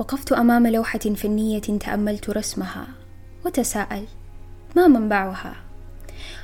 وقفت 0.00 0.32
أمام 0.32 0.66
لوحة 0.66 0.98
فنية 0.98 1.60
تأملت 1.60 2.30
رسمها 2.30 2.86
وتساءل 3.46 4.04
ما 4.76 4.88
منبعها؟ 4.88 5.56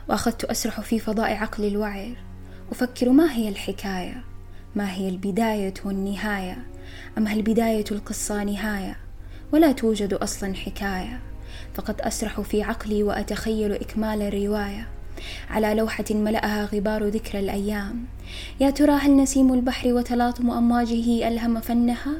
وأخذت 0.08 0.44
أسرح 0.44 0.80
في 0.80 0.98
فضاء 0.98 1.36
عقلي 1.36 1.68
الوعر 1.68 2.16
أفكر 2.70 3.10
ما 3.10 3.32
هي 3.32 3.48
الحكاية؟ 3.48 4.24
ما 4.74 4.92
هي 4.92 5.08
البداية 5.08 5.74
والنهاية؟ 5.84 6.66
أم 7.18 7.26
هل 7.26 7.42
بداية 7.42 7.84
القصة 7.90 8.44
نهاية؟ 8.44 8.96
ولا 9.52 9.72
توجد 9.72 10.14
أصلا 10.14 10.54
حكاية 10.54 11.20
فقد 11.74 12.00
أسرح 12.00 12.40
في 12.40 12.62
عقلي 12.62 13.02
وأتخيل 13.02 13.72
إكمال 13.72 14.22
الرواية. 14.22 14.88
على 15.50 15.74
لوحة 15.74 16.04
ملأها 16.10 16.64
غبار 16.64 17.04
ذكرى 17.04 17.40
الأيام. 17.40 18.04
يا 18.60 18.70
ترى 18.70 18.92
هل 18.92 19.16
نسيم 19.16 19.52
البحر 19.52 19.92
وتلاطم 19.92 20.50
أمواجه 20.50 21.28
ألهم 21.28 21.60
فنها؟ 21.60 22.14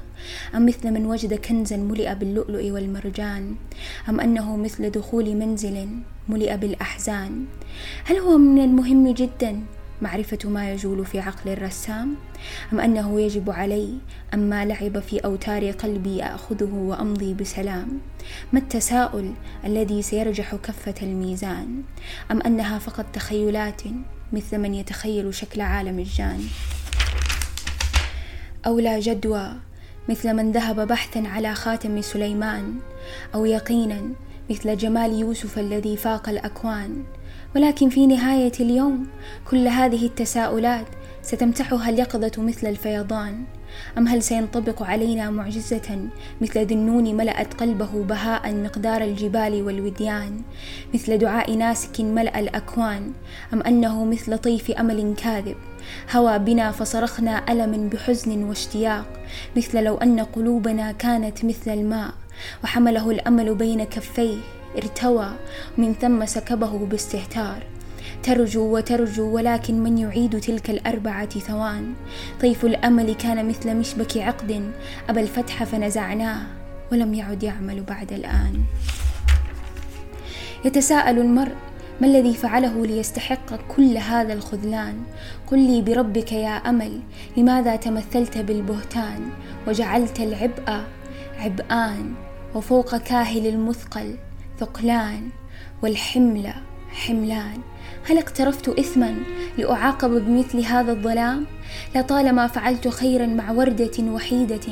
أم 0.54 0.66
مثل 0.66 0.90
من 0.90 1.06
وجد 1.06 1.34
كنزا 1.34 1.76
ملئ 1.76 2.14
باللؤلؤ 2.14 2.70
والمرجان؟ 2.70 3.54
أم 4.08 4.20
أنه 4.20 4.56
مثل 4.56 4.90
دخول 4.90 5.36
منزل 5.36 5.88
ملئ 6.28 6.56
بالأحزان؟ 6.56 7.44
هل 8.04 8.16
هو 8.16 8.38
من 8.38 8.64
المهم 8.64 9.12
جدا 9.12 9.60
معرفة 10.02 10.38
ما 10.44 10.72
يجول 10.72 11.06
في 11.06 11.20
عقل 11.20 11.50
الرسام؟ 11.50 12.14
أم 12.72 12.80
أنه 12.80 13.20
يجب 13.20 13.50
علي 13.50 13.98
أما 14.34 14.64
لعب 14.64 14.98
في 14.98 15.18
أوتار 15.18 15.70
قلبي 15.70 16.22
أخذه 16.22 16.74
وأمضي 16.74 17.34
بسلام؟ 17.34 17.88
ما 18.52 18.58
التساؤل 18.58 19.32
الذي 19.64 20.02
سيرجح 20.02 20.54
كفة 20.54 20.94
الميزان؟ 21.02 21.82
أم 22.30 22.42
أنها 22.42 22.78
فقط 22.78 23.06
تخيلات 23.12 23.82
مثل 24.32 24.58
من 24.58 24.74
يتخيل 24.74 25.34
شكل 25.34 25.60
عالم 25.60 25.98
الجان؟ 25.98 26.40
أو 28.66 28.78
لا 28.78 29.00
جدوى 29.00 29.52
مثل 30.08 30.34
من 30.34 30.52
ذهب 30.52 30.86
بحثا 30.88 31.22
على 31.26 31.54
خاتم 31.54 32.00
سليمان؟ 32.00 32.74
أو 33.34 33.44
يقينا 33.44 34.02
مثل 34.50 34.76
جمال 34.76 35.20
يوسف 35.20 35.58
الذي 35.58 35.96
فاق 35.96 36.28
الأكوان؟ 36.28 37.04
ولكن 37.56 37.88
في 37.88 38.06
نهاية 38.06 38.52
اليوم 38.60 39.06
كل 39.50 39.68
هذه 39.68 40.06
التساؤلات 40.06 40.86
ستمتحها 41.22 41.90
اليقظة 41.90 42.32
مثل 42.42 42.66
الفيضان. 42.66 43.44
أم 43.98 44.08
هل 44.08 44.22
سينطبق 44.22 44.82
علينا 44.82 45.30
معجزة 45.30 46.08
مثل 46.40 46.66
ذنون 46.66 47.14
ملأت 47.14 47.54
قلبه 47.54 48.04
بهاء 48.04 48.54
مقدار 48.54 49.02
الجبال 49.02 49.62
والوديان 49.62 50.42
مثل 50.94 51.18
دعاء 51.18 51.54
ناسك 51.54 52.00
ملأ 52.00 52.38
الأكوان 52.38 53.12
أم 53.52 53.62
أنه 53.62 54.04
مثل 54.04 54.38
طيف 54.38 54.70
أمل 54.70 55.14
كاذب؟ 55.14 55.56
هوى 56.12 56.38
بنا 56.38 56.70
فصرخنا 56.72 57.52
ألم 57.52 57.88
بحزن 57.88 58.44
واشتياق 58.44 59.06
مثل 59.56 59.84
لو 59.84 59.96
أن 59.96 60.20
قلوبنا 60.20 60.92
كانت 60.92 61.44
مثل 61.44 61.70
الماء 61.70 62.10
وحمله 62.64 63.10
الأمل 63.10 63.54
بين 63.54 63.84
كفيه. 63.84 64.55
ارتوى 64.76 65.30
من 65.78 65.94
ثم 65.94 66.26
سكبه 66.26 66.78
باستهتار. 66.86 67.62
ترجو 68.22 68.76
وترجو 68.76 69.34
ولكن 69.34 69.80
من 69.80 69.98
يعيد 69.98 70.40
تلك 70.40 70.70
الأربعة 70.70 71.38
ثوان؟ 71.38 71.94
طيف 72.40 72.64
الأمل 72.64 73.14
كان 73.14 73.48
مثل 73.48 73.76
مشبك 73.76 74.16
عقد 74.16 74.70
أبى 75.08 75.20
الفتح 75.20 75.64
فنزعناه 75.64 76.42
ولم 76.92 77.14
يعد 77.14 77.42
يعمل 77.42 77.82
بعد 77.82 78.12
الآن. 78.12 78.64
يتساءل 80.64 81.18
المرء 81.18 81.54
ما 82.00 82.06
الذي 82.06 82.34
فعله 82.34 82.86
ليستحق 82.86 83.66
كل 83.68 83.96
هذا 83.96 84.32
الخذلان؟ 84.32 85.02
قل 85.46 85.58
لي 85.58 85.82
بربك 85.82 86.32
يا 86.32 86.56
أمل 86.56 87.00
لماذا 87.36 87.76
تمثلت 87.76 88.38
بالبهتان؟ 88.38 89.30
وجعلت 89.68 90.20
العبء 90.20 90.80
عبئان 91.38 92.14
وفوق 92.54 92.96
كاهل 92.96 93.46
المثقل. 93.46 94.16
ثقلان 94.60 95.30
والحمل 95.82 96.52
حملان. 96.90 97.60
هل 98.04 98.18
اقترفت 98.18 98.68
إثما 98.68 99.14
لأعاقب 99.58 100.10
بمثل 100.10 100.60
هذا 100.60 100.92
الظلام؟ 100.92 101.46
لطالما 101.94 102.46
فعلت 102.46 102.88
خيرا 102.88 103.26
مع 103.26 103.50
وردة 103.50 103.98
وحيدة 104.00 104.66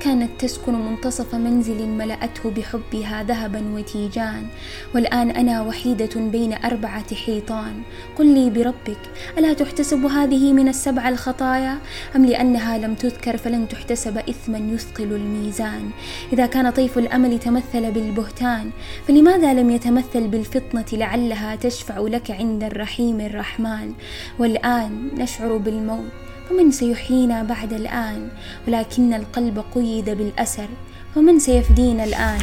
كانت 0.00 0.30
تسكن 0.40 0.74
منتصف 0.74 1.34
منزل 1.34 1.86
ملأته 1.86 2.50
بحبها 2.50 3.22
ذهبا 3.22 3.64
وتيجان 3.74 4.46
والآن 4.94 5.30
أنا 5.30 5.62
وحيدة 5.62 6.20
بين 6.20 6.52
أربعة 6.64 7.14
حيطان. 7.14 7.82
قل 8.18 8.26
لي 8.26 8.50
بربك 8.50 8.98
ألا 9.38 9.52
تحتسب 9.52 10.06
هذه 10.06 10.52
من 10.52 10.68
السبع 10.68 11.08
الخطايا؟ 11.08 11.78
أم 12.16 12.26
لأنها 12.26 12.78
لم 12.78 12.94
تذكر 12.94 13.36
فلن 13.36 13.68
تحتسب 13.68 14.18
إثما 14.18 14.58
يثقل 14.58 15.12
الميزان. 15.12 15.90
إذا 16.32 16.46
كان 16.46 16.70
طيف 16.70 16.98
الأمل 16.98 17.38
تمثل 17.38 17.90
بالبهتان 17.92 18.70
فلماذا 19.08 19.54
لم 19.54 19.70
يتمثل 19.70 20.28
بالفطنة 20.28 20.84
لعلها 20.92 21.56
تشفع 21.56 21.98
لك 21.98 22.30
عند 22.30 22.53
الرحيم 22.62 23.20
الرحمن 23.20 23.92
والآن 24.38 25.08
نشعر 25.18 25.56
بالموت 25.56 26.10
فمن 26.50 26.70
سيحيينا 26.70 27.42
بعد 27.42 27.72
الآن؟ 27.72 28.28
ولكن 28.68 29.14
القلب 29.14 29.64
قيد 29.74 30.10
بالأسر 30.10 30.68
ومن 31.16 31.38
سيفدينا 31.38 32.04
الآن؟ 32.04 32.40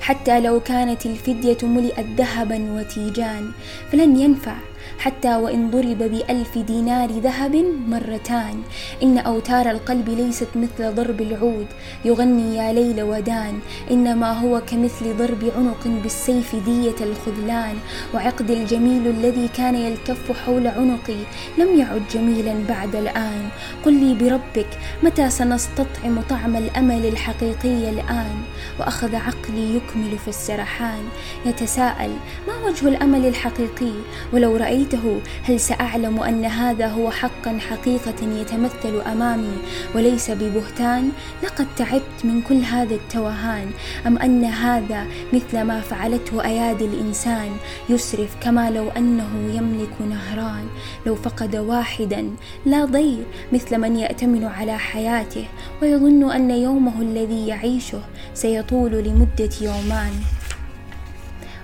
حتى 0.00 0.40
لو 0.40 0.60
كانت 0.60 1.06
الفدية 1.06 1.58
ملئت 1.62 2.06
ذهبا 2.16 2.72
وتيجان 2.72 3.50
فلن 3.92 4.20
ينفع 4.20 4.56
حتى 4.98 5.36
وإن 5.36 5.70
ضرب 5.70 5.98
بألف 5.98 6.58
دينار 6.58 7.10
ذهب 7.10 7.64
مرتان. 7.88 8.62
إن 9.02 9.18
أوتار 9.18 9.70
القلب 9.70 10.08
ليست 10.08 10.48
مثل 10.56 10.94
ضرب 10.94 11.20
العود. 11.20 11.66
يغني 12.04 12.56
يا 12.56 12.72
ليل 12.72 13.02
ودان. 13.02 13.58
إنما 13.90 14.32
هو 14.32 14.60
كمثل 14.60 15.16
ضرب 15.16 15.52
عنق 15.56 16.02
بالسيف 16.02 16.56
دية 16.66 16.98
الخذلان. 17.00 17.76
وعقد 18.14 18.50
الجميل 18.50 19.06
الذي 19.06 19.48
كان 19.48 19.74
يلتف 19.74 20.32
حول 20.46 20.66
عنقي. 20.66 21.22
لم 21.58 21.78
يعد 21.78 22.02
جميلا 22.14 22.54
بعد 22.68 22.96
الآن. 22.96 23.48
قل 23.84 23.92
لي 23.92 24.14
بربك 24.14 24.68
متى 25.02 25.30
سنستطعم 25.30 26.20
طعم 26.30 26.56
الأمل 26.56 27.06
الحقيقي 27.06 27.90
الآن؟ 27.90 28.42
وأخذ 28.80 29.14
عقلي 29.14 29.76
يكمل 29.76 30.18
في 30.18 30.28
السرحان. 30.28 31.04
يتساءل 31.46 32.10
ما 32.48 32.68
وجه 32.68 32.88
الأمل 32.88 33.26
الحقيقي؟ 33.26 33.92
ولو 34.32 34.56
رأيت 34.56 34.81
رأيته 34.82 35.20
هل 35.42 35.60
سأعلم 35.60 36.20
أن 36.20 36.44
هذا 36.44 36.86
هو 36.86 37.10
حقا 37.10 37.58
حقيقة 37.70 38.40
يتمثل 38.40 39.00
أمامي 39.00 39.56
وليس 39.94 40.30
ببهتان؟ 40.30 41.10
لقد 41.42 41.66
تعبت 41.76 42.24
من 42.24 42.42
كل 42.42 42.56
هذا 42.56 42.94
التوهان. 42.94 43.70
أم 44.06 44.18
أن 44.18 44.44
هذا 44.44 45.06
مثل 45.32 45.62
ما 45.62 45.80
فعلته 45.80 46.44
أيادي 46.44 46.84
الإنسان 46.84 47.50
يسرف 47.88 48.36
كما 48.40 48.70
لو 48.70 48.88
أنه 48.88 49.30
يملك 49.54 49.94
نهران؟ 50.10 50.66
لو 51.06 51.14
فقد 51.14 51.56
واحدا 51.56 52.30
لا 52.66 52.84
ضير 52.84 53.24
مثل 53.52 53.78
من 53.78 53.96
يأتمن 53.96 54.44
على 54.44 54.78
حياته 54.78 55.44
ويظن 55.82 56.30
أن 56.30 56.50
يومه 56.50 57.02
الذي 57.02 57.46
يعيشه 57.46 58.00
سيطول 58.34 58.92
لمدة 58.92 59.50
يومان. 59.60 60.12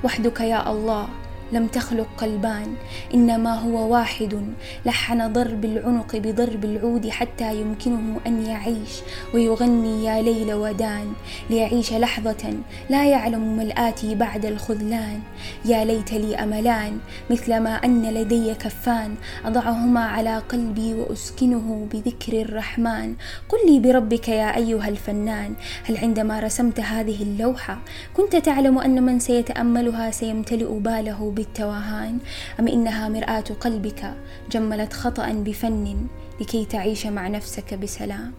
وحدك 0.04 0.40
يا 0.40 0.70
الله. 0.70 1.08
لم 1.52 1.66
تخلق 1.66 2.08
قلبان 2.18 2.74
إنما 3.14 3.54
هو 3.54 3.92
واحد. 3.92 4.42
لحن 4.86 5.32
ضرب 5.32 5.64
العنق 5.64 6.16
بضرب 6.16 6.64
العود 6.64 7.08
حتى 7.08 7.60
يمكنه 7.60 8.20
أن 8.26 8.46
يعيش 8.46 9.00
ويغني 9.34 10.04
يا 10.04 10.22
ليل 10.22 10.52
ودان. 10.52 11.12
ليعيش 11.50 11.92
لحظة 11.92 12.54
لا 12.90 13.06
يعلم 13.06 13.56
ما 13.56 13.62
الآتي 13.62 14.14
بعد 14.14 14.46
الخذلان. 14.46 15.20
يا 15.64 15.84
ليت 15.84 16.12
لي 16.12 16.36
أملان 16.36 16.98
مثل 17.30 17.60
ما 17.60 17.74
أن 17.84 18.02
لدي 18.02 18.54
كفان. 18.54 19.14
أضعهما 19.44 20.00
على 20.00 20.38
قلبي 20.38 20.94
وأسكنه 20.94 21.86
بذكر 21.92 22.40
الرحمن. 22.42 23.14
قل 23.48 23.58
لي 23.68 23.80
بربك 23.80 24.28
يا 24.28 24.56
أيها 24.56 24.88
الفنان 24.88 25.54
هل 25.84 25.96
عندما 25.96 26.40
رسمت 26.40 26.80
هذه 26.80 27.22
اللوحة 27.22 27.78
كنت 28.14 28.36
تعلم 28.36 28.78
أن 28.78 29.02
من 29.02 29.18
سيتأملها 29.18 30.10
سيمتلئ 30.10 30.78
باله 30.78 31.30
بالتوهان 31.38 32.18
أم 32.60 32.68
إنها 32.68 33.08
مرآة 33.08 33.44
قلبك 33.60 34.14
جملت 34.50 34.92
خطأ 34.92 35.32
بفن 35.32 36.06
لكي 36.40 36.64
تعيش 36.64 37.06
مع 37.06 37.28
نفسك 37.28 37.74
بسلام؟ 37.74 38.32